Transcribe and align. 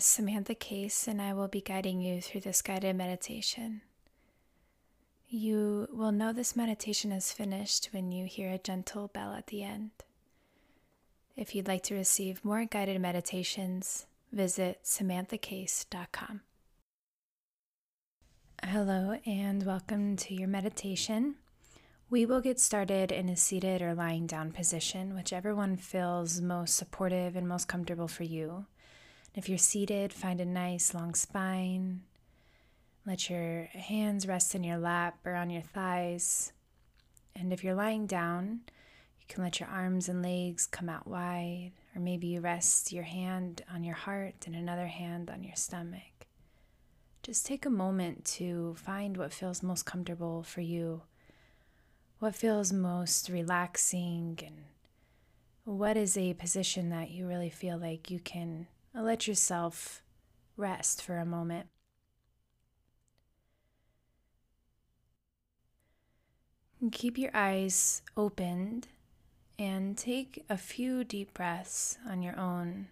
is 0.00 0.06
Samantha 0.06 0.54
Case, 0.54 1.06
and 1.06 1.20
I 1.20 1.34
will 1.34 1.46
be 1.46 1.60
guiding 1.60 2.00
you 2.00 2.22
through 2.22 2.40
this 2.40 2.62
guided 2.62 2.96
meditation. 2.96 3.82
You 5.28 5.88
will 5.92 6.10
know 6.10 6.32
this 6.32 6.56
meditation 6.56 7.12
is 7.12 7.34
finished 7.34 7.90
when 7.92 8.10
you 8.10 8.24
hear 8.24 8.50
a 8.50 8.56
gentle 8.56 9.08
bell 9.08 9.34
at 9.34 9.48
the 9.48 9.62
end. 9.62 9.90
If 11.36 11.54
you'd 11.54 11.68
like 11.68 11.82
to 11.82 11.94
receive 11.94 12.42
more 12.42 12.64
guided 12.64 12.98
meditations, 12.98 14.06
visit 14.32 14.80
samanthacase.com. 14.84 16.40
Hello, 18.64 19.18
and 19.26 19.66
welcome 19.66 20.16
to 20.16 20.34
your 20.34 20.48
meditation. 20.48 21.34
We 22.08 22.24
will 22.24 22.40
get 22.40 22.58
started 22.58 23.12
in 23.12 23.28
a 23.28 23.36
seated 23.36 23.82
or 23.82 23.94
lying 23.94 24.26
down 24.26 24.52
position, 24.52 25.14
whichever 25.14 25.54
one 25.54 25.76
feels 25.76 26.40
most 26.40 26.74
supportive 26.74 27.36
and 27.36 27.46
most 27.46 27.68
comfortable 27.68 28.08
for 28.08 28.24
you. 28.24 28.64
If 29.34 29.48
you're 29.48 29.58
seated, 29.58 30.12
find 30.12 30.40
a 30.40 30.44
nice 30.44 30.92
long 30.92 31.14
spine. 31.14 32.02
Let 33.06 33.30
your 33.30 33.64
hands 33.72 34.26
rest 34.26 34.54
in 34.54 34.64
your 34.64 34.78
lap 34.78 35.18
or 35.24 35.34
on 35.34 35.50
your 35.50 35.62
thighs. 35.62 36.52
And 37.36 37.52
if 37.52 37.62
you're 37.62 37.74
lying 37.74 38.06
down, 38.06 38.62
you 39.20 39.26
can 39.28 39.44
let 39.44 39.60
your 39.60 39.68
arms 39.68 40.08
and 40.08 40.20
legs 40.22 40.66
come 40.66 40.88
out 40.88 41.06
wide, 41.06 41.70
or 41.94 42.00
maybe 42.00 42.26
you 42.26 42.40
rest 42.40 42.92
your 42.92 43.04
hand 43.04 43.62
on 43.72 43.84
your 43.84 43.94
heart 43.94 44.34
and 44.46 44.56
another 44.56 44.88
hand 44.88 45.30
on 45.30 45.44
your 45.44 45.54
stomach. 45.54 46.26
Just 47.22 47.46
take 47.46 47.64
a 47.64 47.70
moment 47.70 48.24
to 48.24 48.74
find 48.74 49.16
what 49.16 49.32
feels 49.32 49.62
most 49.62 49.86
comfortable 49.86 50.42
for 50.42 50.60
you, 50.60 51.02
what 52.18 52.34
feels 52.34 52.72
most 52.72 53.28
relaxing, 53.28 54.40
and 54.44 54.64
what 55.64 55.96
is 55.96 56.16
a 56.16 56.34
position 56.34 56.90
that 56.90 57.10
you 57.10 57.28
really 57.28 57.50
feel 57.50 57.78
like 57.78 58.10
you 58.10 58.18
can 58.18 58.66
let 58.94 59.26
yourself 59.26 60.02
rest 60.56 61.02
for 61.02 61.18
a 61.18 61.24
moment. 61.24 61.68
Keep 66.92 67.18
your 67.18 67.30
eyes 67.34 68.02
opened 68.16 68.88
and 69.58 69.98
take 69.98 70.44
a 70.48 70.56
few 70.56 71.04
deep 71.04 71.34
breaths 71.34 71.98
on 72.08 72.22
your 72.22 72.38
own. 72.38 72.88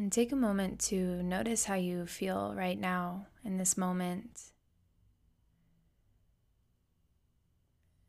And 0.00 0.10
take 0.10 0.32
a 0.32 0.36
moment 0.36 0.80
to 0.88 1.22
notice 1.22 1.66
how 1.66 1.74
you 1.74 2.06
feel 2.06 2.54
right 2.56 2.80
now 2.80 3.26
in 3.44 3.58
this 3.58 3.76
moment. 3.76 4.44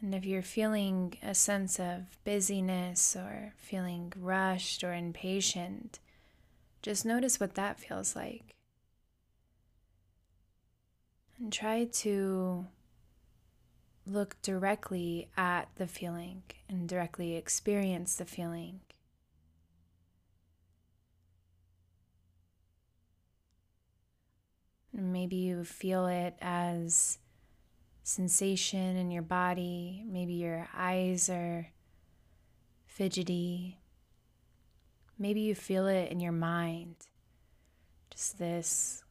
And 0.00 0.12
if 0.12 0.24
you're 0.24 0.42
feeling 0.42 1.16
a 1.22 1.32
sense 1.32 1.78
of 1.78 2.18
busyness 2.24 3.14
or 3.14 3.52
feeling 3.56 4.12
rushed 4.16 4.82
or 4.82 4.94
impatient, 4.94 6.00
just 6.82 7.06
notice 7.06 7.38
what 7.38 7.54
that 7.54 7.78
feels 7.78 8.16
like. 8.16 8.56
And 11.38 11.52
try 11.52 11.84
to 11.84 12.66
look 14.04 14.42
directly 14.42 15.28
at 15.36 15.68
the 15.76 15.86
feeling 15.86 16.42
and 16.68 16.88
directly 16.88 17.36
experience 17.36 18.16
the 18.16 18.24
feeling. 18.24 18.80
Maybe 24.96 25.36
you 25.36 25.62
feel 25.64 26.06
it 26.06 26.36
as 26.40 27.18
sensation 28.02 28.96
in 28.96 29.10
your 29.10 29.22
body. 29.22 30.02
Maybe 30.06 30.32
your 30.34 30.68
eyes 30.74 31.28
are 31.28 31.68
fidgety. 32.86 33.78
Maybe 35.18 35.40
you 35.40 35.54
feel 35.54 35.86
it 35.86 36.10
in 36.10 36.20
your 36.20 36.32
mind. 36.32 36.96
Just 38.10 38.38
this 38.38 39.02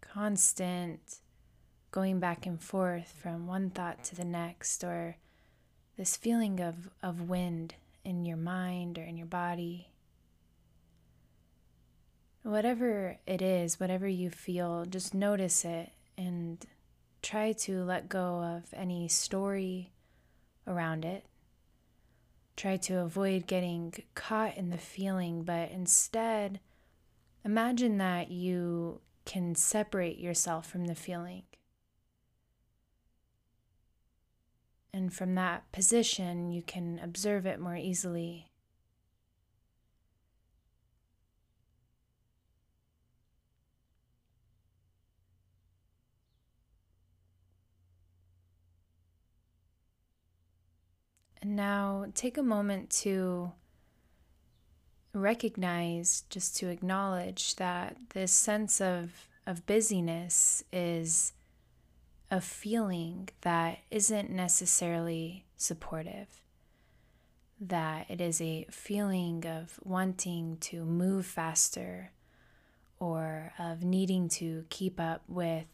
constant 0.00 1.20
going 1.92 2.18
back 2.18 2.46
and 2.46 2.60
forth 2.60 3.14
from 3.22 3.46
one 3.46 3.70
thought 3.70 4.02
to 4.04 4.16
the 4.16 4.24
next, 4.24 4.82
or 4.82 5.16
this 5.96 6.16
feeling 6.16 6.60
of, 6.60 6.90
of 7.02 7.28
wind 7.28 7.74
in 8.04 8.24
your 8.24 8.36
mind 8.36 8.98
or 8.98 9.02
in 9.02 9.16
your 9.16 9.26
body. 9.26 9.88
Whatever 12.46 13.18
it 13.26 13.42
is, 13.42 13.80
whatever 13.80 14.06
you 14.06 14.30
feel, 14.30 14.84
just 14.84 15.14
notice 15.14 15.64
it 15.64 15.90
and 16.16 16.64
try 17.20 17.50
to 17.50 17.82
let 17.82 18.08
go 18.08 18.40
of 18.40 18.72
any 18.72 19.08
story 19.08 19.90
around 20.64 21.04
it. 21.04 21.26
Try 22.56 22.76
to 22.76 23.00
avoid 23.00 23.48
getting 23.48 23.94
caught 24.14 24.56
in 24.56 24.70
the 24.70 24.78
feeling, 24.78 25.42
but 25.42 25.72
instead, 25.72 26.60
imagine 27.44 27.98
that 27.98 28.30
you 28.30 29.00
can 29.24 29.56
separate 29.56 30.20
yourself 30.20 30.70
from 30.70 30.84
the 30.84 30.94
feeling. 30.94 31.42
And 34.94 35.12
from 35.12 35.34
that 35.34 35.72
position, 35.72 36.52
you 36.52 36.62
can 36.62 37.00
observe 37.02 37.44
it 37.44 37.58
more 37.58 37.74
easily 37.74 38.52
now 51.56 52.06
take 52.14 52.38
a 52.38 52.42
moment 52.42 52.90
to 52.90 53.52
recognize, 55.12 56.24
just 56.28 56.56
to 56.58 56.68
acknowledge 56.68 57.56
that 57.56 57.96
this 58.10 58.32
sense 58.32 58.80
of, 58.80 59.28
of 59.46 59.66
busyness 59.66 60.62
is 60.72 61.32
a 62.30 62.40
feeling 62.40 63.28
that 63.40 63.78
isn't 63.90 64.30
necessarily 64.30 65.46
supportive. 65.56 66.42
That 67.58 68.10
it 68.10 68.20
is 68.20 68.40
a 68.40 68.66
feeling 68.70 69.46
of 69.46 69.80
wanting 69.82 70.58
to 70.58 70.84
move 70.84 71.24
faster 71.24 72.10
or 72.98 73.52
of 73.58 73.82
needing 73.82 74.28
to 74.28 74.64
keep 74.68 75.00
up 75.00 75.22
with 75.28 75.66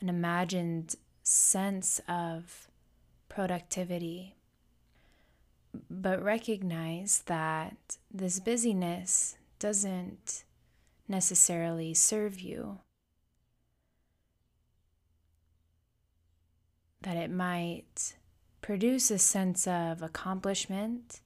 an 0.00 0.08
imagined 0.08 0.96
sense 1.22 2.00
of 2.08 2.68
productivity 3.28 4.34
but 5.90 6.22
recognize 6.22 7.22
that 7.26 7.98
this 8.12 8.40
busyness 8.40 9.36
doesn't 9.58 10.44
necessarily 11.08 11.94
serve 11.94 12.40
you. 12.40 12.78
That 17.02 17.16
it 17.16 17.30
might 17.30 18.14
produce 18.60 19.10
a 19.10 19.18
sense 19.18 19.66
of 19.66 20.02
accomplishment, 20.02 21.20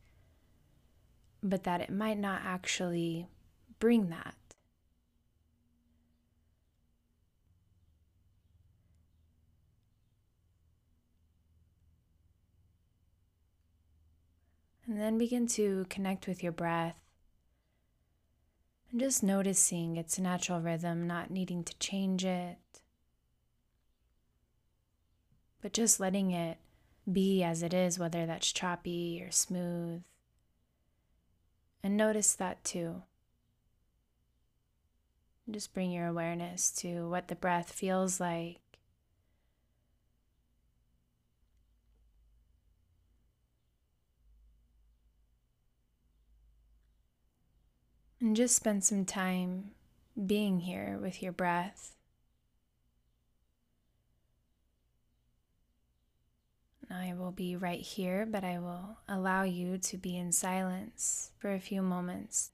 but 1.43 1.65
that 1.65 1.81
it 1.81 1.91
might 1.91 2.19
not 2.19 2.43
actually 2.44 3.27
bring 3.78 4.09
that. 4.10 4.37
And 14.94 15.02
then 15.02 15.18
begin 15.18 15.48
to 15.48 15.86
connect 15.91 16.28
with 16.28 16.41
your 16.41 16.52
breath 16.52 16.94
and 18.92 19.00
just 19.00 19.24
noticing 19.24 19.96
its 19.96 20.20
natural 20.20 20.60
rhythm, 20.60 21.08
not 21.08 21.32
needing 21.32 21.64
to 21.64 21.76
change 21.80 22.24
it, 22.24 22.58
but 25.60 25.72
just 25.72 25.98
letting 25.98 26.30
it 26.30 26.58
be 27.10 27.42
as 27.42 27.64
it 27.64 27.74
is, 27.74 27.98
whether 27.98 28.24
that's 28.24 28.52
choppy 28.52 29.20
or 29.20 29.32
smooth. 29.32 30.04
And 31.82 31.96
notice 31.96 32.32
that 32.36 32.62
too. 32.62 33.02
Just 35.50 35.74
bring 35.74 35.91
your 35.91 36.06
awareness 36.06 36.70
to 36.70 37.08
what 37.08 37.26
the 37.26 37.34
breath 37.34 37.72
feels 37.72 38.20
like 38.20 38.60
And 48.24 48.34
just 48.34 48.56
spend 48.56 48.82
some 48.82 49.04
time 49.04 49.72
being 50.26 50.60
here 50.60 50.98
with 50.98 51.22
your 51.22 51.30
breath. 51.30 51.94
I 56.91 57.12
will 57.12 57.32
be 57.32 57.54
right 57.54 57.82
here, 57.82 58.24
but 58.24 58.42
I 58.42 58.59
will 58.60 58.97
allow 59.06 59.42
you 59.42 59.76
to 59.76 59.98
be 59.98 60.16
in 60.16 60.32
silence 60.32 61.32
for 61.36 61.53
a 61.53 61.60
few 61.60 61.82
moments. 61.82 62.53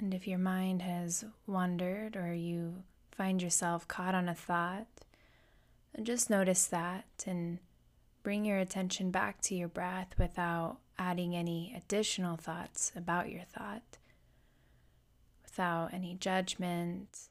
And 0.00 0.14
if 0.14 0.28
your 0.28 0.38
mind 0.38 0.82
has 0.82 1.24
wandered 1.46 2.16
or 2.16 2.32
you 2.32 2.84
find 3.10 3.42
yourself 3.42 3.88
caught 3.88 4.14
on 4.14 4.28
a 4.28 4.34
thought, 4.34 4.86
just 6.02 6.30
notice 6.30 6.66
that 6.66 7.24
and 7.26 7.58
bring 8.22 8.44
your 8.44 8.58
attention 8.58 9.10
back 9.10 9.40
to 9.42 9.54
your 9.54 9.68
breath 9.68 10.14
without 10.18 10.78
adding 10.98 11.34
any 11.34 11.72
additional 11.76 12.36
thoughts 12.36 12.92
about 12.94 13.30
your 13.30 13.42
thought, 13.42 13.98
without 15.42 15.92
any 15.92 16.14
judgment 16.14 17.28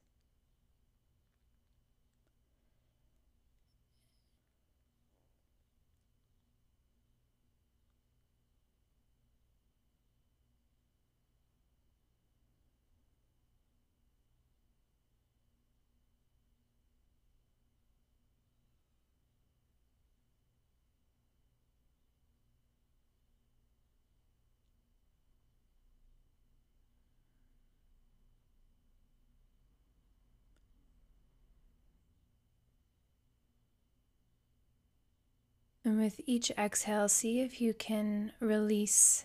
And 35.88 36.02
with 36.02 36.20
each 36.26 36.52
exhale, 36.58 37.08
see 37.08 37.40
if 37.40 37.62
you 37.62 37.74
can 37.74 38.34
release 38.42 39.24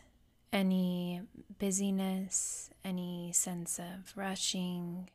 any 0.53 1.23
busyness, 1.59 2.71
any 2.85 3.33
sense 3.35 3.81
of 3.81 4.13
rushing. 4.15 5.11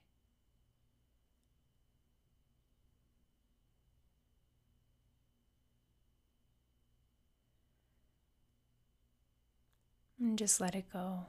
And 10.20 10.38
just 10.38 10.60
let 10.60 10.76
it 10.76 10.92
go. 10.92 11.28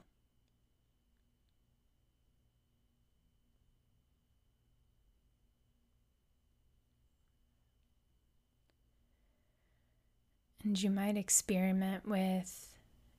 And 10.69 10.83
you 10.83 10.91
might 10.91 11.17
experiment 11.17 12.07
with 12.07 12.75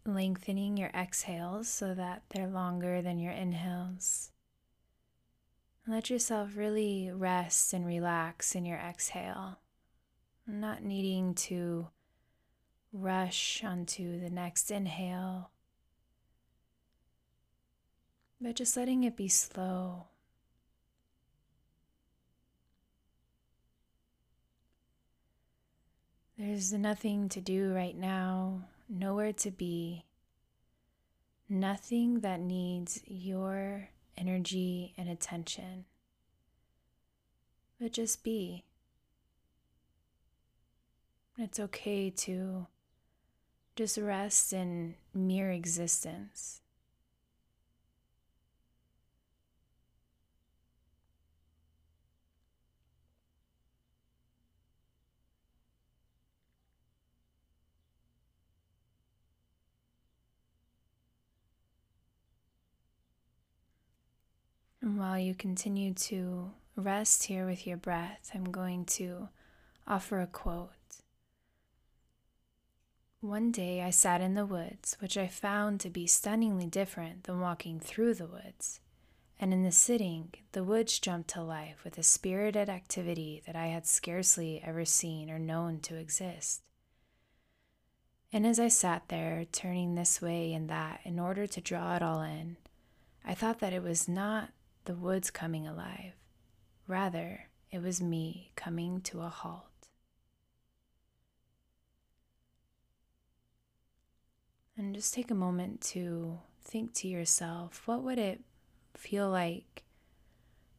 lengthening 0.05 0.77
your 0.77 0.91
exhales 0.93 1.67
so 1.67 1.95
that 1.95 2.21
they're 2.29 2.45
longer 2.45 3.01
than 3.01 3.17
your 3.17 3.31
inhales. 3.31 4.29
Let 5.87 6.11
yourself 6.11 6.55
really 6.55 7.09
rest 7.11 7.73
and 7.73 7.87
relax 7.87 8.53
in 8.53 8.65
your 8.65 8.77
exhale, 8.77 9.57
not 10.45 10.83
needing 10.83 11.33
to 11.49 11.87
rush 12.93 13.63
onto 13.63 14.19
the 14.19 14.29
next 14.29 14.69
inhale, 14.69 15.49
but 18.39 18.57
just 18.57 18.77
letting 18.77 19.05
it 19.05 19.17
be 19.17 19.27
slow 19.27 20.05
There's 26.39 26.71
nothing 26.71 27.27
to 27.29 27.41
do 27.41 27.73
right 27.73 27.97
now, 27.97 28.61
nowhere 28.87 29.33
to 29.33 29.51
be, 29.51 30.05
nothing 31.49 32.21
that 32.21 32.39
needs 32.39 33.01
your 33.05 33.89
energy 34.17 34.93
and 34.97 35.09
attention. 35.09 35.83
But 37.77 37.91
just 37.91 38.23
be. 38.23 38.63
It's 41.37 41.59
okay 41.59 42.09
to 42.09 42.67
just 43.75 43.97
rest 43.97 44.53
in 44.53 44.95
mere 45.13 45.51
existence. 45.51 46.61
And 64.81 64.97
while 64.97 65.19
you 65.19 65.35
continue 65.35 65.93
to 65.93 66.51
rest 66.75 67.23
here 67.23 67.45
with 67.45 67.67
your 67.67 67.77
breath, 67.77 68.31
I'm 68.33 68.45
going 68.45 68.85
to 68.85 69.29
offer 69.87 70.21
a 70.21 70.27
quote. 70.27 70.69
One 73.21 73.51
day 73.51 73.81
I 73.81 73.89
sat 73.89 74.21
in 74.21 74.35
the 74.35 74.45
woods, 74.45 74.95
which 75.01 75.17
I 75.17 75.27
found 75.27 75.81
to 75.81 75.89
be 75.89 76.07
stunningly 76.07 76.67
different 76.67 77.25
than 77.25 77.41
walking 77.41 77.81
through 77.81 78.13
the 78.13 78.27
woods. 78.27 78.79
And 79.41 79.53
in 79.53 79.63
the 79.63 79.73
sitting, 79.73 80.33
the 80.53 80.63
woods 80.63 80.99
jumped 80.99 81.29
to 81.31 81.41
life 81.41 81.83
with 81.83 81.97
a 81.97 82.03
spirited 82.03 82.69
activity 82.69 83.41
that 83.45 83.57
I 83.57 83.67
had 83.67 83.85
scarcely 83.85 84.61
ever 84.65 84.85
seen 84.85 85.29
or 85.29 85.39
known 85.39 85.79
to 85.81 85.95
exist. 85.95 86.61
And 88.31 88.47
as 88.47 88.59
I 88.59 88.69
sat 88.69 89.09
there, 89.09 89.45
turning 89.51 89.95
this 89.95 90.21
way 90.21 90.53
and 90.53 90.69
that 90.69 91.01
in 91.03 91.19
order 91.19 91.47
to 91.47 91.61
draw 91.61 91.97
it 91.97 92.01
all 92.01 92.21
in, 92.21 92.55
I 93.25 93.33
thought 93.33 93.59
that 93.59 93.73
it 93.73 93.83
was 93.83 94.07
not 94.07 94.51
the 94.89 94.95
woods 94.95 95.29
coming 95.29 95.67
alive. 95.67 96.13
Rather, 96.87 97.47
it 97.69 97.79
was 97.79 98.01
me 98.01 98.51
coming 98.55 98.99
to 99.01 99.21
a 99.21 99.29
halt. 99.29 99.87
And 104.75 104.95
just 104.95 105.13
take 105.13 105.29
a 105.29 105.35
moment 105.35 105.81
to 105.93 106.39
think 106.63 106.95
to 106.95 107.07
yourself 107.07 107.83
what 107.85 108.01
would 108.01 108.17
it 108.17 108.41
feel 108.97 109.29
like? 109.29 109.83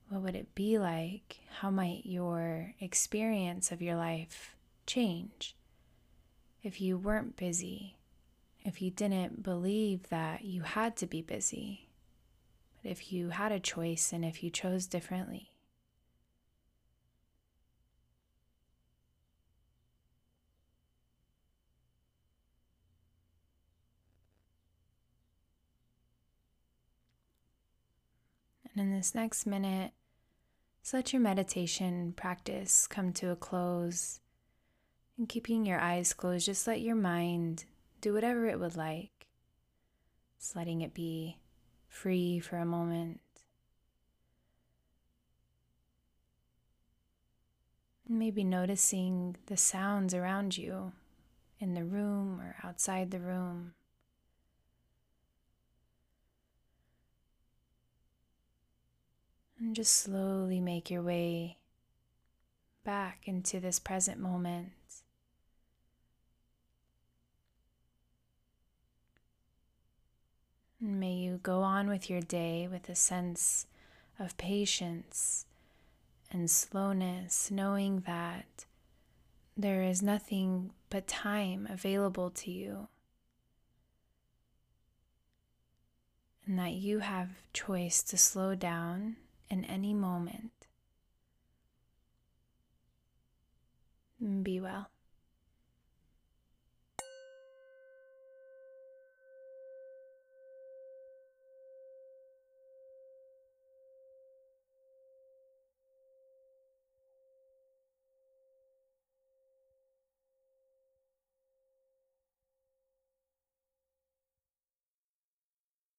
What 0.08 0.22
would 0.22 0.34
it 0.34 0.56
be 0.56 0.76
like? 0.76 1.38
How 1.60 1.70
might 1.70 2.04
your 2.04 2.74
experience 2.80 3.70
of 3.70 3.80
your 3.80 3.94
life 3.94 4.56
change 4.88 5.54
if 6.64 6.80
you 6.80 6.98
weren't 6.98 7.36
busy? 7.36 7.96
If 8.64 8.82
you 8.82 8.90
didn't 8.90 9.44
believe 9.44 10.08
that 10.08 10.44
you 10.44 10.62
had 10.62 10.96
to 10.96 11.06
be 11.06 11.22
busy? 11.22 11.89
But 12.82 12.92
if 12.92 13.12
you 13.12 13.30
had 13.30 13.52
a 13.52 13.60
choice 13.60 14.12
and 14.12 14.24
if 14.24 14.42
you 14.42 14.50
chose 14.50 14.86
differently, 14.86 15.50
And 28.74 28.86
in 28.86 28.96
this 28.96 29.14
next 29.14 29.46
minute, 29.46 29.92
just 30.82 30.94
let 30.94 31.12
your 31.12 31.20
meditation 31.20 32.12
practice 32.16 32.86
come 32.86 33.12
to 33.14 33.30
a 33.30 33.36
close. 33.36 34.20
And 35.18 35.28
keeping 35.28 35.66
your 35.66 35.80
eyes 35.80 36.12
closed, 36.12 36.46
just 36.46 36.66
let 36.66 36.80
your 36.80 36.96
mind 36.96 37.64
do 38.00 38.14
whatever 38.14 38.46
it 38.46 38.60
would 38.60 38.76
like. 38.76 39.26
Just 40.38 40.56
letting 40.56 40.80
it 40.80 40.94
be 40.94 41.36
free 41.90 42.38
for 42.38 42.56
a 42.56 42.64
moment. 42.64 43.20
Maybe 48.08 48.42
noticing 48.42 49.36
the 49.46 49.56
sounds 49.56 50.14
around 50.14 50.56
you 50.56 50.92
in 51.58 51.74
the 51.74 51.84
room 51.84 52.40
or 52.40 52.56
outside 52.64 53.10
the 53.10 53.20
room. 53.20 53.74
And 59.58 59.76
just 59.76 59.94
slowly 59.94 60.58
make 60.58 60.90
your 60.90 61.02
way 61.02 61.58
back 62.82 63.24
into 63.26 63.60
this 63.60 63.78
present 63.78 64.18
moment. 64.18 64.70
May 70.82 71.12
you 71.12 71.40
go 71.42 71.60
on 71.60 71.90
with 71.90 72.08
your 72.08 72.22
day 72.22 72.66
with 72.66 72.88
a 72.88 72.94
sense 72.94 73.66
of 74.18 74.36
patience 74.38 75.44
and 76.30 76.50
slowness, 76.50 77.50
knowing 77.50 78.00
that 78.06 78.64
there 79.56 79.82
is 79.82 80.00
nothing 80.00 80.70
but 80.88 81.06
time 81.06 81.66
available 81.68 82.30
to 82.30 82.50
you. 82.50 82.88
And 86.46 86.58
that 86.58 86.72
you 86.72 87.00
have 87.00 87.28
choice 87.52 88.02
to 88.04 88.16
slow 88.16 88.54
down 88.54 89.16
in 89.50 89.66
any 89.66 89.92
moment. 89.92 90.52
Be 94.42 94.60
well. 94.60 94.88